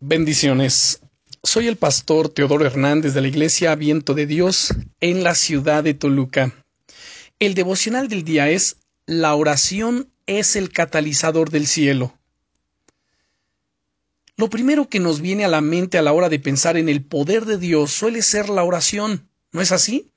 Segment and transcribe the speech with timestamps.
[0.00, 1.00] Bendiciones.
[1.42, 5.94] Soy el pastor Teodoro Hernández de la Iglesia Viento de Dios en la ciudad de
[5.94, 6.52] Toluca.
[7.38, 12.12] El devocional del día es La oración es el catalizador del cielo.
[14.36, 17.02] Lo primero que nos viene a la mente a la hora de pensar en el
[17.02, 20.10] poder de Dios suele ser la oración, ¿no es así?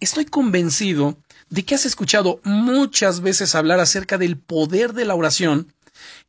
[0.00, 1.16] Estoy convencido
[1.50, 5.72] de que has escuchado muchas veces hablar acerca del poder de la oración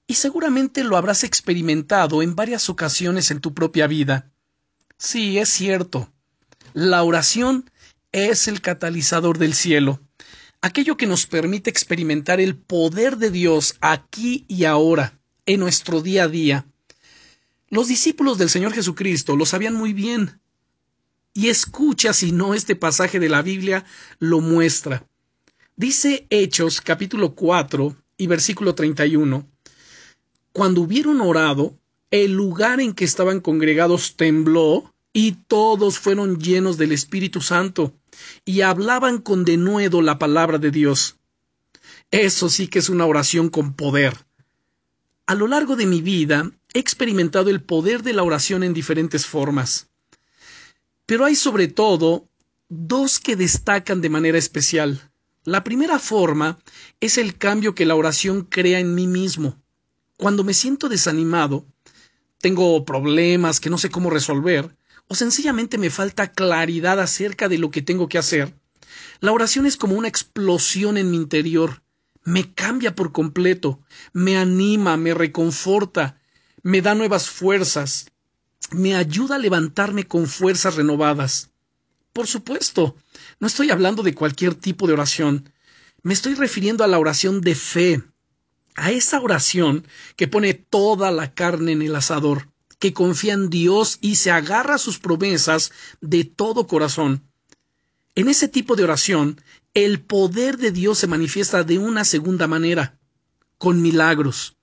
[0.07, 4.32] y seguramente lo habrás experimentado en varias ocasiones en tu propia vida.
[4.97, 6.11] Sí, es cierto.
[6.73, 7.69] La oración
[8.11, 10.01] es el catalizador del cielo,
[10.61, 16.23] aquello que nos permite experimentar el poder de Dios aquí y ahora, en nuestro día
[16.23, 16.65] a día.
[17.70, 20.39] Los discípulos del Señor Jesucristo lo sabían muy bien.
[21.33, 23.86] Y escucha si no este pasaje de la Biblia
[24.17, 25.06] lo muestra.
[25.75, 29.47] Dice Hechos capítulo 4 y versículo 31.
[30.51, 31.77] Cuando hubieron orado,
[32.11, 37.94] el lugar en que estaban congregados tembló y todos fueron llenos del Espíritu Santo
[38.45, 41.17] y hablaban con denuedo la palabra de Dios.
[42.11, 44.25] Eso sí que es una oración con poder.
[45.28, 49.28] A lo largo de mi vida he experimentado el poder de la oración en diferentes
[49.28, 49.89] formas.
[51.06, 52.28] Pero hay sobre todo
[52.67, 55.11] dos que destacan de manera especial.
[55.44, 56.59] La primera forma
[57.00, 59.56] es el cambio que la oración crea en mí mismo.
[60.20, 61.66] Cuando me siento desanimado,
[62.39, 64.75] tengo problemas que no sé cómo resolver,
[65.08, 68.53] o sencillamente me falta claridad acerca de lo que tengo que hacer,
[69.22, 71.84] la oración es como una explosión en mi interior.
[72.25, 73.80] Me cambia por completo,
[74.12, 76.20] me anima, me reconforta,
[76.64, 78.12] me da nuevas fuerzas,
[78.72, 81.52] me ayuda a levantarme con fuerzas renovadas.
[82.12, 82.97] Por supuesto,
[83.40, 85.50] no estoy hablando de cualquier tipo de oración.
[86.03, 88.03] Me estoy refiriendo a la oración de fe,
[88.75, 93.98] a esa oración que pone toda la carne en el asador, que confía en Dios
[94.02, 97.23] y se agarra a sus promesas de todo corazón.
[98.16, 99.42] En ese tipo de oración,
[99.73, 103.00] el poder de Dios se manifiesta de una segunda manera,
[103.57, 104.56] con milagros.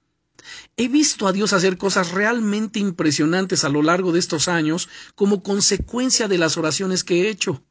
[0.77, 5.43] He visto a Dios hacer cosas realmente impresionantes a lo largo de estos años como
[5.43, 7.62] consecuencia de las oraciones que he hecho.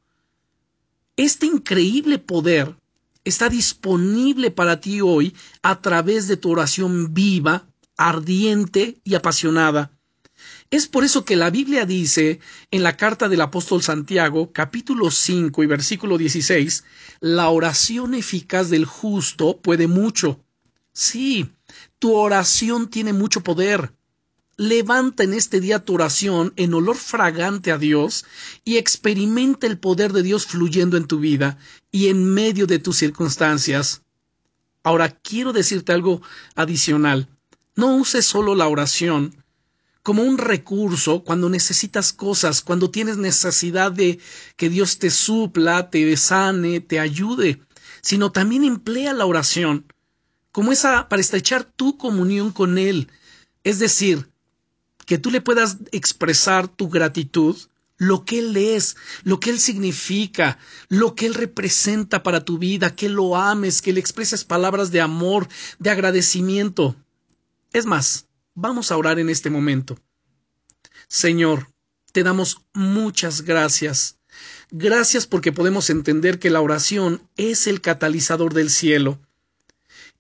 [1.15, 2.75] Este increíble poder
[3.25, 9.91] está disponible para ti hoy a través de tu oración viva, ardiente y apasionada.
[10.71, 12.39] Es por eso que la Biblia dice
[12.71, 16.83] en la carta del apóstol Santiago, capítulo 5 y versículo 16,
[17.19, 20.39] la oración eficaz del justo puede mucho.
[20.91, 21.49] Sí,
[21.99, 23.93] tu oración tiene mucho poder.
[24.57, 28.23] Levanta en este día tu oración en olor fragante a Dios
[28.63, 31.57] y experimenta el poder de Dios fluyendo en tu vida
[31.91, 34.03] y en medio de tus circunstancias.
[34.81, 36.21] Ahora quiero decirte algo
[36.55, 37.27] adicional.
[37.75, 39.35] No uses solo la oración
[40.03, 44.19] como un recurso cuando necesitas cosas, cuando tienes necesidad de
[44.55, 47.59] que Dios te supla, te sane, te ayude,
[48.01, 49.91] sino también emplea la oración
[50.53, 53.09] como esa para estrechar tu comunión con Él.
[53.65, 54.29] Es decir,
[55.05, 57.55] que tú le puedas expresar tu gratitud,
[57.97, 60.57] lo que Él es, lo que Él significa,
[60.89, 65.01] lo que Él representa para tu vida, que lo ames, que le expreses palabras de
[65.01, 65.47] amor,
[65.79, 66.95] de agradecimiento.
[67.71, 69.97] Es más, vamos a orar en este momento.
[71.07, 71.71] Señor,
[72.11, 74.17] te damos muchas gracias.
[74.71, 79.19] Gracias porque podemos entender que la oración es el catalizador del cielo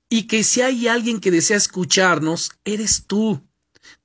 [0.09, 3.41] y que si hay alguien que desea escucharnos, eres tú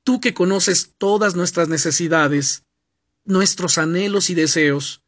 [0.02, 2.64] tú que conoces todas nuestras necesidades,
[3.24, 5.02] nuestros anhelos y deseos.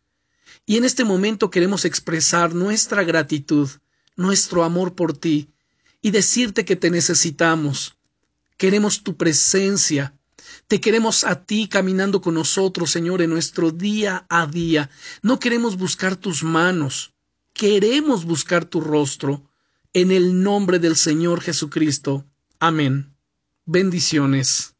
[0.66, 3.68] Y en este momento queremos expresar nuestra gratitud,
[4.16, 5.50] nuestro amor por ti,
[6.00, 7.96] y decirte que te necesitamos.
[8.56, 10.14] Queremos tu presencia.
[10.68, 14.90] Te queremos a ti caminando con nosotros, Señor, en nuestro día a día.
[15.22, 17.12] No queremos buscar tus manos,
[17.52, 19.48] queremos buscar tu rostro.
[19.94, 22.24] En el nombre del Señor Jesucristo.
[22.58, 23.11] Amén.
[23.66, 24.71] Bendiciones.